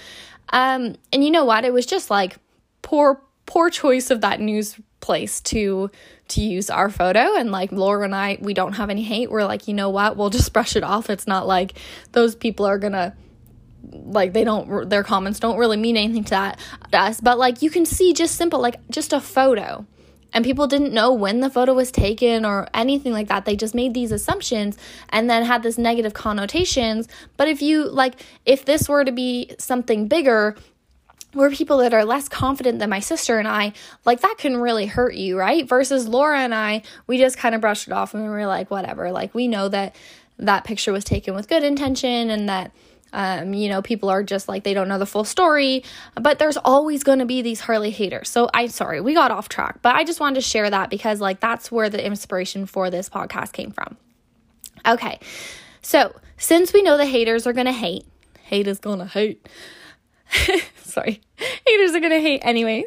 Um, 0.51 0.95
and 1.11 1.23
you 1.23 1.31
know 1.31 1.45
what? 1.45 1.65
It 1.65 1.73
was 1.73 1.85
just 1.85 2.09
like 2.09 2.37
poor, 2.81 3.21
poor 3.45 3.69
choice 3.69 4.11
of 4.11 4.21
that 4.21 4.39
news 4.39 4.77
place 4.99 5.41
to 5.41 5.89
to 6.29 6.41
use 6.41 6.69
our 6.69 6.89
photo. 6.89 7.35
And 7.35 7.51
like 7.51 7.71
Laura 7.71 8.05
and 8.05 8.15
I 8.15 8.37
we 8.39 8.53
don't 8.53 8.73
have 8.73 8.89
any 8.89 9.03
hate. 9.03 9.29
We're 9.29 9.45
like 9.45 9.67
you 9.67 9.73
know 9.73 9.89
what? 9.89 10.15
We'll 10.15 10.29
just 10.29 10.53
brush 10.53 10.75
it 10.75 10.83
off. 10.83 11.09
It's 11.09 11.27
not 11.27 11.47
like 11.47 11.73
those 12.11 12.35
people 12.35 12.65
are 12.65 12.77
gonna 12.77 13.15
like 13.91 14.33
they 14.33 14.43
don't 14.43 14.89
their 14.89 15.03
comments 15.03 15.39
don't 15.39 15.57
really 15.57 15.77
mean 15.77 15.97
anything 15.97 16.23
to 16.25 16.29
that 16.31 16.59
to 16.91 16.99
us. 16.99 17.19
But 17.19 17.37
like 17.37 17.61
you 17.61 17.69
can 17.69 17.85
see 17.85 18.13
just 18.13 18.35
simple 18.35 18.59
like 18.59 18.75
just 18.89 19.11
a 19.11 19.19
photo 19.19 19.85
and 20.33 20.45
people 20.45 20.67
didn't 20.67 20.93
know 20.93 21.13
when 21.13 21.39
the 21.41 21.49
photo 21.49 21.73
was 21.73 21.91
taken 21.91 22.45
or 22.45 22.67
anything 22.73 23.13
like 23.13 23.27
that 23.27 23.45
they 23.45 23.55
just 23.55 23.75
made 23.75 23.93
these 23.93 24.11
assumptions 24.11 24.77
and 25.09 25.29
then 25.29 25.43
had 25.43 25.63
this 25.63 25.77
negative 25.77 26.13
connotations 26.13 27.07
but 27.37 27.47
if 27.47 27.61
you 27.61 27.87
like 27.89 28.21
if 28.45 28.65
this 28.65 28.87
were 28.87 29.03
to 29.03 29.11
be 29.11 29.51
something 29.57 30.07
bigger 30.07 30.55
we're 31.33 31.49
people 31.49 31.77
that 31.77 31.93
are 31.93 32.05
less 32.05 32.27
confident 32.27 32.79
than 32.79 32.89
my 32.89 32.99
sister 32.99 33.39
and 33.39 33.47
I, 33.47 33.73
like 34.05 34.21
that 34.21 34.35
can 34.37 34.57
really 34.57 34.85
hurt 34.85 35.15
you, 35.15 35.37
right? 35.37 35.67
Versus 35.67 36.07
Laura 36.07 36.39
and 36.39 36.53
I, 36.53 36.83
we 37.07 37.17
just 37.17 37.37
kind 37.37 37.55
of 37.55 37.61
brushed 37.61 37.87
it 37.87 37.93
off 37.93 38.13
and 38.13 38.23
we 38.23 38.29
were 38.29 38.47
like, 38.47 38.69
whatever. 38.69 39.11
Like 39.11 39.33
we 39.33 39.47
know 39.47 39.69
that 39.69 39.95
that 40.39 40.63
picture 40.63 40.91
was 40.91 41.03
taken 41.03 41.35
with 41.35 41.47
good 41.47 41.63
intention 41.63 42.29
and 42.29 42.49
that 42.49 42.71
um, 43.13 43.53
you 43.53 43.69
know, 43.69 43.81
people 43.81 44.09
are 44.09 44.23
just 44.23 44.47
like 44.47 44.63
they 44.63 44.73
don't 44.73 44.87
know 44.87 44.99
the 44.99 45.05
full 45.05 45.23
story, 45.23 45.83
but 46.15 46.39
there's 46.39 46.57
always 46.57 47.03
going 47.03 47.19
to 47.19 47.25
be 47.25 47.41
these 47.41 47.61
Harley 47.61 47.91
haters. 47.91 48.29
So 48.29 48.49
I'm 48.53 48.69
sorry, 48.69 49.01
we 49.01 49.13
got 49.13 49.31
off 49.31 49.49
track, 49.49 49.79
but 49.81 49.95
I 49.95 50.03
just 50.03 50.19
wanted 50.19 50.35
to 50.35 50.41
share 50.41 50.69
that 50.69 50.89
because 50.89 51.19
like 51.19 51.39
that's 51.39 51.71
where 51.71 51.89
the 51.89 52.03
inspiration 52.03 52.65
for 52.65 52.89
this 52.89 53.09
podcast 53.09 53.53
came 53.53 53.71
from. 53.71 53.97
Okay. 54.87 55.19
So, 55.81 56.15
since 56.37 56.73
we 56.73 56.81
know 56.83 56.97
the 56.97 57.05
haters 57.05 57.45
are 57.45 57.53
going 57.53 57.65
to 57.65 57.71
hate, 57.71 58.05
hate 58.43 58.67
is 58.67 58.79
going 58.79 58.99
to 58.99 59.05
hate. 59.05 59.47
sorry. 60.83 61.21
Haters 61.67 61.95
are 61.95 61.99
going 61.99 62.11
to 62.11 62.21
hate 62.21 62.41
anyways. 62.43 62.85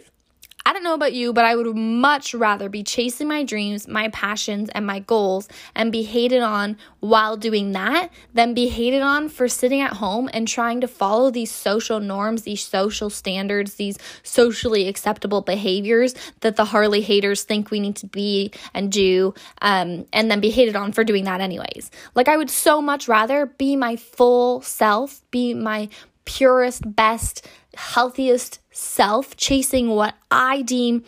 I 0.66 0.73
don't 0.73 0.83
know 0.83 0.94
about 0.94 1.12
you, 1.12 1.35
but 1.35 1.44
I 1.44 1.56
would 1.56 1.76
much 1.76 2.33
rather 2.33 2.71
be 2.71 2.83
chasing 2.83 3.28
my 3.28 3.44
dreams, 3.44 3.87
my 3.87 4.09
passions, 4.09 4.71
and 4.75 4.87
my 4.87 5.00
goals 5.00 5.47
and 5.75 5.92
be 5.92 6.04
hated 6.04 6.40
on 6.40 6.78
while 7.00 7.37
doing 7.37 7.73
that 7.73 8.11
than 8.33 8.54
be 8.54 8.68
hated 8.68 9.02
on 9.02 9.28
for 9.28 9.47
sitting 9.47 9.83
at 9.83 9.92
home 9.92 10.30
and 10.33 10.49
trying 10.49 10.80
to 10.80 10.88
follow 10.88 11.30
these 11.30 11.50
social 11.50 12.00
norms, 12.00 12.42
these 12.42 12.62
social 12.62 13.11
standards, 13.11 13.75
these 13.75 13.99
socially 14.23 14.88
acceptable 14.88 15.42
behaviors 15.42 16.14
that 16.40 16.56
the 16.56 16.64
Harley 16.64 17.02
haters 17.02 17.42
think 17.42 17.71
we 17.71 17.78
need 17.78 17.97
to 17.97 18.06
be 18.06 18.50
and 18.73 18.90
do, 18.90 19.35
um, 19.61 20.06
and 20.14 20.30
then 20.30 20.40
be 20.40 20.50
hated 20.50 20.76
on 20.76 20.92
for 20.92 21.04
doing 21.04 21.25
that 21.25 21.42
anyways. 21.42 21.90
Like, 22.14 22.28
I 22.28 22.38
would 22.38 22.49
so 22.49 22.80
much 22.80 23.06
rather 23.06 23.44
be 23.44 23.76
my 23.76 23.97
full 23.97 24.62
self, 24.62 25.21
be 25.30 25.52
my 25.52 25.90
purest, 26.25 26.95
best, 26.95 27.47
healthiest 27.76 28.61
self, 28.71 29.37
chasing 29.37 29.88
what 29.90 30.14
I 30.31 30.62
deem 30.62 31.04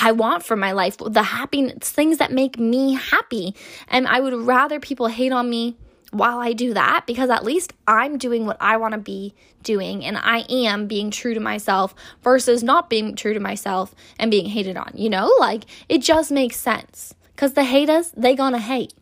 I 0.00 0.12
want 0.12 0.42
for 0.42 0.56
my 0.56 0.72
life, 0.72 0.96
the 0.98 1.22
happiness, 1.22 1.90
things 1.90 2.18
that 2.18 2.32
make 2.32 2.58
me 2.58 2.94
happy. 2.94 3.54
And 3.88 4.06
I 4.08 4.20
would 4.20 4.32
rather 4.32 4.80
people 4.80 5.06
hate 5.08 5.32
on 5.32 5.50
me 5.50 5.76
while 6.12 6.38
I 6.38 6.52
do 6.52 6.74
that 6.74 7.04
because 7.06 7.30
at 7.30 7.44
least 7.44 7.72
I'm 7.86 8.16
doing 8.16 8.46
what 8.46 8.56
I 8.60 8.76
want 8.78 8.92
to 8.92 8.98
be 8.98 9.34
doing 9.62 10.04
and 10.04 10.16
I 10.18 10.40
am 10.48 10.86
being 10.86 11.10
true 11.10 11.34
to 11.34 11.40
myself 11.40 11.94
versus 12.22 12.62
not 12.62 12.90
being 12.90 13.16
true 13.16 13.34
to 13.34 13.40
myself 13.40 13.94
and 14.18 14.30
being 14.30 14.46
hated 14.46 14.76
on. 14.76 14.92
You 14.94 15.10
know, 15.10 15.32
like 15.40 15.64
it 15.88 15.98
just 15.98 16.30
makes 16.30 16.56
sense 16.56 17.14
because 17.34 17.52
the 17.52 17.64
haters, 17.64 18.12
they 18.16 18.34
gonna 18.34 18.58
hate. 18.58 18.94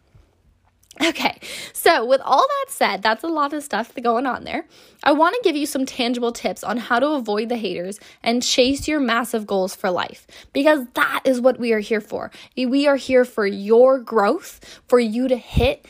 Okay, 1.03 1.41
so 1.73 2.05
with 2.05 2.21
all 2.23 2.47
that 2.47 2.67
said, 2.69 3.03
that's 3.03 3.25
a 3.25 3.29
lot 3.29 3.55
of 3.55 3.63
stuff 3.63 3.95
going 4.03 4.27
on 4.27 4.45
there. 4.45 4.67
I 5.03 5.13
want 5.13 5.35
to 5.35 5.41
give 5.43 5.57
you 5.57 5.65
some 5.65 5.87
tangible 5.87 6.31
tips 6.31 6.63
on 6.63 6.77
how 6.77 6.99
to 6.99 7.09
avoid 7.13 7.49
the 7.49 7.57
haters 7.57 7.99
and 8.23 8.43
chase 8.43 8.87
your 8.87 9.01
massive 9.01 9.47
goals 9.47 9.75
for 9.75 9.91
life 9.91 10.27
because 10.53 10.87
that 10.95 11.23
is 11.25 11.41
what 11.41 11.59
we 11.59 11.73
are 11.73 11.79
here 11.79 12.03
for. 12.03 12.31
We 12.55 12.87
are 12.87 12.97
here 12.97 13.25
for 13.25 13.47
your 13.47 13.99
growth, 13.99 14.83
for 14.89 15.01
you 15.01 15.27
to 15.29 15.37
hit 15.37 15.87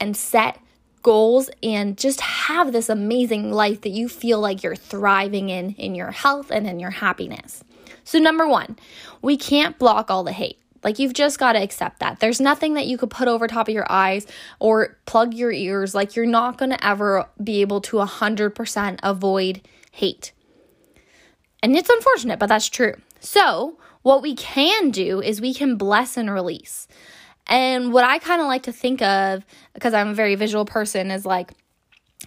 and 0.00 0.16
set 0.16 0.58
goals 1.02 1.50
and 1.62 1.98
just 1.98 2.22
have 2.22 2.72
this 2.72 2.88
amazing 2.88 3.52
life 3.52 3.82
that 3.82 3.90
you 3.90 4.08
feel 4.08 4.40
like 4.40 4.62
you're 4.62 4.74
thriving 4.74 5.50
in 5.50 5.72
in 5.72 5.94
your 5.94 6.10
health 6.10 6.50
and 6.50 6.66
in 6.66 6.80
your 6.80 6.90
happiness. 6.90 7.62
So 8.04 8.18
number 8.18 8.48
1, 8.48 8.78
we 9.20 9.36
can't 9.36 9.78
block 9.78 10.10
all 10.10 10.24
the 10.24 10.32
hate. 10.32 10.58
Like 10.84 10.98
you've 10.98 11.14
just 11.14 11.38
got 11.38 11.54
to 11.54 11.62
accept 11.62 12.00
that. 12.00 12.20
There's 12.20 12.40
nothing 12.40 12.74
that 12.74 12.86
you 12.86 12.98
could 12.98 13.10
put 13.10 13.26
over 13.26 13.48
top 13.48 13.68
of 13.68 13.74
your 13.74 13.90
eyes 13.90 14.26
or 14.60 14.98
plug 15.06 15.34
your 15.34 15.50
ears. 15.50 15.94
Like 15.94 16.14
you're 16.14 16.26
not 16.26 16.58
going 16.58 16.70
to 16.70 16.86
ever 16.86 17.26
be 17.42 17.62
able 17.62 17.80
to 17.82 17.96
100% 17.96 19.00
avoid 19.02 19.66
hate. 19.90 20.32
And 21.62 21.74
it's 21.74 21.88
unfortunate, 21.88 22.38
but 22.38 22.48
that's 22.48 22.68
true. 22.68 22.94
So, 23.20 23.78
what 24.02 24.20
we 24.20 24.34
can 24.34 24.90
do 24.90 25.22
is 25.22 25.40
we 25.40 25.54
can 25.54 25.76
bless 25.76 26.18
and 26.18 26.30
release. 26.30 26.86
And 27.46 27.90
what 27.90 28.04
I 28.04 28.18
kind 28.18 28.42
of 28.42 28.46
like 28.46 28.64
to 28.64 28.72
think 28.72 29.00
of, 29.00 29.46
because 29.72 29.94
I'm 29.94 30.08
a 30.08 30.14
very 30.14 30.34
visual 30.34 30.66
person, 30.66 31.10
is 31.10 31.24
like 31.24 31.52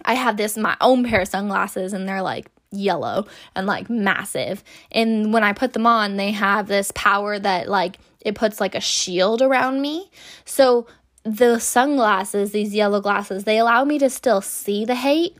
I 0.04 0.14
have 0.14 0.36
this 0.36 0.56
my 0.56 0.76
own 0.80 1.04
pair 1.04 1.20
of 1.20 1.28
sunglasses 1.28 1.92
and 1.92 2.08
they're 2.08 2.22
like 2.22 2.50
yellow 2.70 3.26
and 3.54 3.66
like 3.66 3.88
massive. 3.88 4.62
And 4.92 5.32
when 5.32 5.44
I 5.44 5.52
put 5.52 5.72
them 5.72 5.86
on, 5.86 6.16
they 6.16 6.32
have 6.32 6.66
this 6.66 6.92
power 6.94 7.38
that 7.38 7.68
like 7.68 7.98
it 8.20 8.34
puts 8.34 8.60
like 8.60 8.74
a 8.74 8.80
shield 8.80 9.42
around 9.42 9.80
me. 9.80 10.10
So 10.44 10.86
the 11.24 11.58
sunglasses, 11.58 12.52
these 12.52 12.74
yellow 12.74 13.00
glasses, 13.00 13.44
they 13.44 13.58
allow 13.58 13.84
me 13.84 13.98
to 13.98 14.10
still 14.10 14.40
see 14.40 14.84
the 14.84 14.94
hate. 14.94 15.36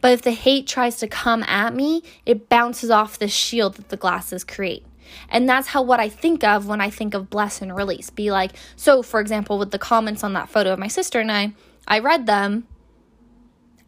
But 0.00 0.12
if 0.12 0.22
the 0.22 0.32
hate 0.32 0.66
tries 0.66 0.96
to 0.98 1.06
come 1.06 1.42
at 1.42 1.74
me, 1.74 2.02
it 2.24 2.48
bounces 2.48 2.90
off 2.90 3.18
the 3.18 3.28
shield 3.28 3.74
that 3.74 3.90
the 3.90 3.96
glasses 3.96 4.44
create. 4.44 4.84
And 5.28 5.48
that's 5.48 5.68
how 5.68 5.82
what 5.82 6.00
I 6.00 6.08
think 6.08 6.44
of 6.44 6.66
when 6.66 6.80
I 6.80 6.88
think 6.88 7.14
of 7.14 7.28
bless 7.28 7.60
and 7.60 7.76
release. 7.76 8.10
Be 8.10 8.30
like, 8.30 8.52
so 8.76 9.02
for 9.02 9.20
example, 9.20 9.58
with 9.58 9.72
the 9.72 9.78
comments 9.78 10.24
on 10.24 10.32
that 10.34 10.48
photo 10.48 10.72
of 10.72 10.78
my 10.78 10.88
sister 10.88 11.20
and 11.20 11.30
I, 11.30 11.52
I 11.86 11.98
read 11.98 12.26
them 12.26 12.66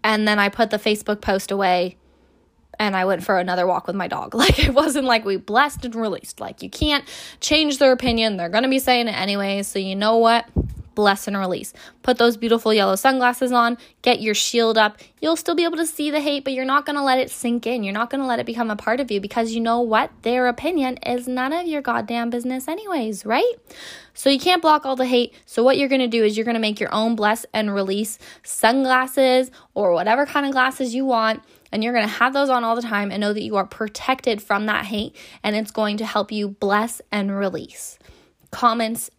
and 0.05 0.26
then 0.26 0.38
I 0.38 0.49
put 0.49 0.71
the 0.71 0.79
Facebook 0.79 1.21
post 1.21 1.50
away 1.50 1.97
and 2.82 2.96
I 2.96 3.04
went 3.04 3.22
for 3.22 3.38
another 3.38 3.66
walk 3.66 3.86
with 3.86 3.96
my 3.96 4.08
dog. 4.08 4.34
Like 4.42 4.58
it 4.58 4.74
wasn't 4.74 5.06
like 5.06 5.24
we 5.24 5.36
blessed 5.36 5.84
and 5.84 5.94
released. 5.94 6.40
Like 6.40 6.62
you 6.62 6.70
can't 6.70 7.04
change 7.40 7.78
their 7.78 7.92
opinion. 7.92 8.36
They're 8.36 8.48
going 8.48 8.64
to 8.64 8.68
be 8.68 8.80
saying 8.80 9.06
it 9.06 9.12
anyways. 9.16 9.68
So 9.68 9.78
you 9.78 9.94
know 9.94 10.16
what? 10.16 10.46
bless 10.94 11.26
and 11.26 11.36
release. 11.38 11.72
Put 12.02 12.18
those 12.18 12.36
beautiful 12.36 12.72
yellow 12.74 12.96
sunglasses 12.96 13.52
on, 13.52 13.78
get 14.02 14.20
your 14.20 14.34
shield 14.34 14.76
up. 14.76 14.98
You'll 15.20 15.36
still 15.36 15.54
be 15.54 15.64
able 15.64 15.76
to 15.78 15.86
see 15.86 16.10
the 16.10 16.20
hate, 16.20 16.44
but 16.44 16.52
you're 16.52 16.64
not 16.64 16.86
going 16.86 16.96
to 16.96 17.02
let 17.02 17.18
it 17.18 17.30
sink 17.30 17.66
in. 17.66 17.82
You're 17.82 17.94
not 17.94 18.10
going 18.10 18.20
to 18.20 18.26
let 18.26 18.40
it 18.40 18.46
become 18.46 18.70
a 18.70 18.76
part 18.76 19.00
of 19.00 19.10
you 19.10 19.20
because 19.20 19.52
you 19.52 19.60
know 19.60 19.80
what? 19.80 20.10
Their 20.22 20.48
opinion 20.48 20.98
is 20.98 21.26
none 21.26 21.52
of 21.52 21.66
your 21.66 21.82
goddamn 21.82 22.30
business, 22.30 22.68
anyways, 22.68 23.24
right? 23.24 23.54
So 24.14 24.28
you 24.28 24.38
can't 24.38 24.60
block 24.60 24.84
all 24.84 24.96
the 24.96 25.06
hate. 25.06 25.32
So 25.46 25.62
what 25.62 25.78
you're 25.78 25.88
going 25.88 26.00
to 26.00 26.08
do 26.08 26.24
is 26.24 26.36
you're 26.36 26.44
going 26.44 26.54
to 26.54 26.60
make 26.60 26.80
your 26.80 26.92
own 26.92 27.16
bless 27.16 27.46
and 27.54 27.74
release 27.74 28.18
sunglasses 28.42 29.50
or 29.74 29.92
whatever 29.92 30.26
kind 30.26 30.46
of 30.46 30.52
glasses 30.52 30.94
you 30.94 31.04
want 31.04 31.42
and 31.73 31.83
you're 31.83 31.95
going 31.95 32.07
to 32.07 32.12
have 32.12 32.33
those 32.35 32.50
on 32.50 32.62
all 32.62 32.76
the 32.76 32.83
time 32.83 33.11
and 33.11 33.21
know 33.21 33.33
that 33.33 33.43
you 33.43 33.57
are 33.57 33.67
protected 33.67 34.43
from 34.43 34.67
that 34.67 34.85
hate 34.85 35.17
and 35.43 35.57
it's 35.57 35.71
going 35.71 35.97
to 35.97 36.07
help 36.07 36.31
you 36.31 36.49
bless 36.49 37.00
and 37.11 37.37
release 37.37 37.99
comments 38.52 39.11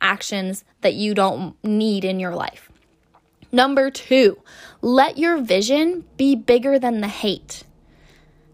actions 0.00 0.64
that 0.82 0.94
you 0.94 1.14
don't 1.14 1.56
need 1.64 2.04
in 2.04 2.20
your 2.20 2.34
life. 2.34 2.70
Number 3.50 3.90
two, 3.90 4.38
let 4.80 5.18
your 5.18 5.38
vision 5.38 6.04
be 6.16 6.36
bigger 6.36 6.78
than 6.78 7.00
the 7.00 7.08
hate. 7.08 7.64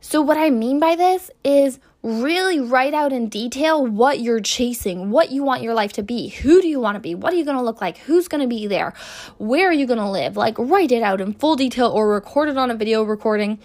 So, 0.00 0.20
what 0.22 0.38
I 0.38 0.50
mean 0.50 0.80
by 0.80 0.96
this 0.96 1.30
is 1.44 1.78
really 2.02 2.60
write 2.60 2.94
out 2.94 3.12
in 3.12 3.28
detail 3.28 3.84
what 3.84 4.20
you're 4.20 4.40
chasing, 4.40 5.10
what 5.10 5.30
you 5.30 5.42
want 5.42 5.62
your 5.62 5.74
life 5.74 5.92
to 5.94 6.02
be. 6.02 6.28
Who 6.28 6.60
do 6.62 6.68
you 6.68 6.80
want 6.80 6.94
to 6.96 7.00
be? 7.00 7.14
What 7.14 7.32
are 7.32 7.36
you 7.36 7.44
going 7.44 7.56
to 7.56 7.62
look 7.62 7.80
like? 7.80 7.98
Who's 7.98 8.28
going 8.28 8.40
to 8.42 8.46
be 8.46 8.66
there? 8.66 8.94
Where 9.38 9.68
are 9.68 9.72
you 9.72 9.86
going 9.86 9.98
to 9.98 10.08
live? 10.08 10.36
Like, 10.36 10.56
write 10.58 10.92
it 10.92 11.02
out 11.02 11.20
in 11.20 11.32
full 11.34 11.56
detail 11.56 11.88
or 11.88 12.08
record 12.08 12.48
it 12.48 12.56
on 12.56 12.70
a 12.70 12.74
video 12.74 13.02
recording 13.02 13.58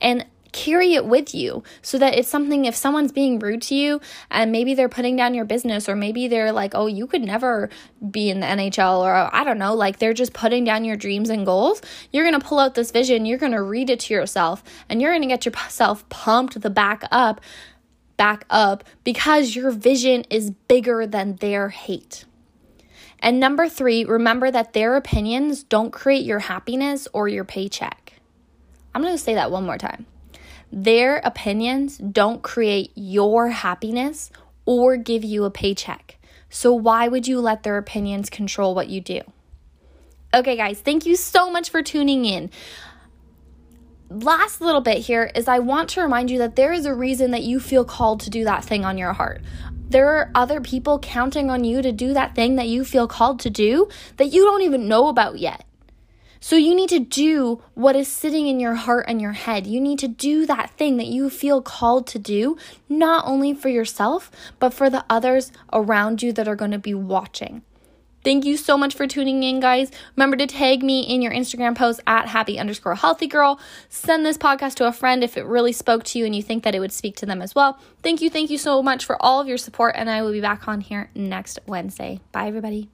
and 0.00 0.24
carry 0.52 0.94
it 0.94 1.06
with 1.06 1.34
you 1.34 1.62
so 1.82 1.98
that 1.98 2.14
it's 2.16 2.28
something 2.28 2.64
if 2.64 2.74
someone's 2.74 3.12
being 3.12 3.38
rude 3.38 3.62
to 3.62 3.74
you 3.74 4.00
and 4.30 4.50
maybe 4.50 4.74
they're 4.74 4.88
putting 4.88 5.16
down 5.16 5.34
your 5.34 5.44
business 5.44 5.88
or 5.88 5.94
maybe 5.94 6.28
they're 6.28 6.52
like 6.52 6.72
oh 6.74 6.86
you 6.86 7.06
could 7.06 7.22
never 7.22 7.70
be 8.10 8.30
in 8.30 8.40
the 8.40 8.46
NHL 8.46 8.98
or 8.98 9.14
I 9.32 9.44
don't 9.44 9.58
know 9.58 9.74
like 9.74 9.98
they're 9.98 10.12
just 10.12 10.32
putting 10.32 10.64
down 10.64 10.84
your 10.84 10.96
dreams 10.96 11.30
and 11.30 11.46
goals 11.46 11.80
you're 12.12 12.28
going 12.28 12.38
to 12.38 12.44
pull 12.44 12.58
out 12.58 12.74
this 12.74 12.90
vision 12.90 13.26
you're 13.26 13.38
going 13.38 13.52
to 13.52 13.62
read 13.62 13.90
it 13.90 14.00
to 14.00 14.14
yourself 14.14 14.62
and 14.88 15.00
you're 15.00 15.12
going 15.12 15.22
to 15.22 15.28
get 15.28 15.46
yourself 15.46 16.08
pumped 16.08 16.60
the 16.60 16.70
back 16.70 17.04
up 17.10 17.40
back 18.20 18.44
up 18.50 18.84
because 19.02 19.56
your 19.56 19.70
vision 19.70 20.24
is 20.28 20.50
bigger 20.68 21.06
than 21.06 21.36
their 21.36 21.70
hate 21.70 22.24
and 23.20 23.40
number 23.40 23.68
3 23.68 24.04
remember 24.04 24.50
that 24.50 24.74
their 24.74 24.96
opinions 24.96 25.62
don't 25.62 25.90
create 25.90 26.24
your 26.24 26.40
happiness 26.40 27.08
or 27.12 27.28
your 27.28 27.44
paycheck 27.44 28.14
I'm 28.94 29.02
going 29.02 29.14
to 29.14 29.18
say 29.26 29.34
that 29.34 29.50
one 29.50 29.64
more 29.64 29.78
time 29.78 30.06
their 30.72 31.16
opinions 31.18 31.98
don't 31.98 32.42
create 32.42 32.92
your 32.94 33.48
happiness 33.48 34.30
or 34.64 34.96
give 34.96 35.24
you 35.24 35.44
a 35.44 35.50
paycheck. 35.50 36.16
So, 36.48 36.72
why 36.72 37.08
would 37.08 37.26
you 37.26 37.40
let 37.40 37.62
their 37.62 37.76
opinions 37.76 38.30
control 38.30 38.74
what 38.74 38.88
you 38.88 39.00
do? 39.00 39.20
Okay, 40.32 40.56
guys, 40.56 40.80
thank 40.80 41.06
you 41.06 41.16
so 41.16 41.50
much 41.50 41.70
for 41.70 41.82
tuning 41.82 42.24
in. 42.24 42.50
Last 44.12 44.60
little 44.60 44.80
bit 44.80 44.98
here 44.98 45.30
is 45.36 45.46
I 45.46 45.60
want 45.60 45.90
to 45.90 46.02
remind 46.02 46.32
you 46.32 46.38
that 46.38 46.56
there 46.56 46.72
is 46.72 46.84
a 46.84 46.92
reason 46.92 47.30
that 47.30 47.44
you 47.44 47.60
feel 47.60 47.84
called 47.84 48.18
to 48.22 48.30
do 48.30 48.42
that 48.42 48.64
thing 48.64 48.84
on 48.84 48.98
your 48.98 49.12
heart. 49.12 49.40
There 49.88 50.08
are 50.08 50.32
other 50.34 50.60
people 50.60 50.98
counting 50.98 51.48
on 51.48 51.62
you 51.62 51.80
to 51.80 51.92
do 51.92 52.12
that 52.14 52.34
thing 52.34 52.56
that 52.56 52.66
you 52.66 52.84
feel 52.84 53.06
called 53.06 53.38
to 53.40 53.50
do 53.50 53.88
that 54.16 54.26
you 54.26 54.42
don't 54.42 54.62
even 54.62 54.88
know 54.88 55.06
about 55.06 55.38
yet. 55.38 55.64
So 56.40 56.56
you 56.56 56.74
need 56.74 56.88
to 56.88 56.98
do 56.98 57.62
what 57.74 57.94
is 57.94 58.08
sitting 58.08 58.48
in 58.48 58.58
your 58.58 58.74
heart 58.74 59.04
and 59.06 59.22
your 59.22 59.32
head. 59.32 59.68
You 59.68 59.80
need 59.80 60.00
to 60.00 60.08
do 60.08 60.44
that 60.44 60.70
thing 60.70 60.96
that 60.96 61.06
you 61.06 61.30
feel 61.30 61.62
called 61.62 62.08
to 62.08 62.18
do, 62.18 62.56
not 62.88 63.24
only 63.28 63.54
for 63.54 63.68
yourself, 63.68 64.28
but 64.58 64.74
for 64.74 64.90
the 64.90 65.04
others 65.08 65.52
around 65.72 66.20
you 66.20 66.32
that 66.32 66.48
are 66.48 66.56
going 66.56 66.72
to 66.72 66.78
be 66.80 66.94
watching. 66.94 67.62
Thank 68.22 68.44
you 68.44 68.56
so 68.56 68.76
much 68.76 68.94
for 68.94 69.06
tuning 69.06 69.42
in, 69.42 69.60
guys. 69.60 69.90
Remember 70.16 70.36
to 70.36 70.46
tag 70.46 70.82
me 70.82 71.00
in 71.02 71.22
your 71.22 71.32
Instagram 71.32 71.76
post 71.76 72.00
at 72.06 72.28
happy 72.28 72.58
underscore 72.58 72.94
healthy 72.94 73.26
girl. 73.26 73.58
Send 73.88 74.26
this 74.26 74.36
podcast 74.36 74.74
to 74.76 74.86
a 74.86 74.92
friend 74.92 75.24
if 75.24 75.36
it 75.36 75.46
really 75.46 75.72
spoke 75.72 76.04
to 76.04 76.18
you 76.18 76.26
and 76.26 76.36
you 76.36 76.42
think 76.42 76.64
that 76.64 76.74
it 76.74 76.80
would 76.80 76.92
speak 76.92 77.16
to 77.16 77.26
them 77.26 77.40
as 77.40 77.54
well. 77.54 77.78
Thank 78.02 78.20
you, 78.20 78.28
thank 78.28 78.50
you 78.50 78.58
so 78.58 78.82
much 78.82 79.04
for 79.04 79.20
all 79.20 79.40
of 79.40 79.48
your 79.48 79.58
support, 79.58 79.94
and 79.96 80.10
I 80.10 80.22
will 80.22 80.32
be 80.32 80.40
back 80.40 80.68
on 80.68 80.80
here 80.80 81.10
next 81.14 81.58
Wednesday. 81.66 82.20
Bye, 82.32 82.48
everybody. 82.48 82.90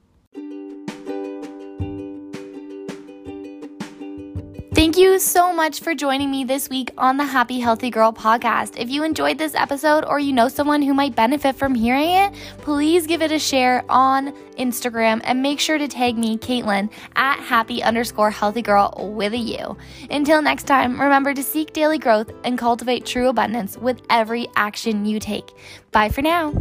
Thank 4.77 4.95
you 4.95 5.17
so 5.17 5.51
much 5.51 5.79
for 5.79 5.95
joining 5.95 6.29
me 6.29 6.43
this 6.43 6.69
week 6.69 6.91
on 6.99 7.17
the 7.17 7.25
Happy 7.25 7.59
Healthy 7.59 7.89
Girl 7.89 8.13
podcast. 8.13 8.77
If 8.77 8.91
you 8.91 9.03
enjoyed 9.03 9.39
this 9.39 9.55
episode 9.55 10.05
or 10.05 10.19
you 10.19 10.31
know 10.31 10.49
someone 10.49 10.83
who 10.83 10.93
might 10.93 11.15
benefit 11.15 11.55
from 11.55 11.73
hearing 11.73 12.11
it, 12.11 12.31
please 12.59 13.07
give 13.07 13.23
it 13.23 13.31
a 13.31 13.39
share 13.39 13.83
on 13.89 14.33
Instagram 14.57 15.21
and 15.23 15.41
make 15.41 15.59
sure 15.59 15.79
to 15.79 15.87
tag 15.87 16.15
me, 16.15 16.37
Caitlin, 16.37 16.91
at 17.15 17.39
happy 17.39 17.81
underscore 17.81 18.29
healthy 18.29 18.61
girl 18.61 18.93
with 19.15 19.33
a 19.33 19.37
U. 19.37 19.75
Until 20.11 20.43
next 20.43 20.67
time, 20.67 21.01
remember 21.01 21.33
to 21.33 21.41
seek 21.41 21.73
daily 21.73 21.97
growth 21.97 22.31
and 22.43 22.55
cultivate 22.55 23.03
true 23.03 23.29
abundance 23.29 23.79
with 23.79 24.03
every 24.11 24.47
action 24.55 25.07
you 25.07 25.19
take. 25.19 25.49
Bye 25.91 26.09
for 26.09 26.21
now. 26.21 26.53